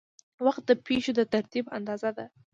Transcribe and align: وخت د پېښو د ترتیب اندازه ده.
وخت 0.45 0.63
د 0.69 0.71
پېښو 0.85 1.11
د 1.15 1.21
ترتیب 1.33 1.65
اندازه 1.77 2.09
ده. 2.17 2.25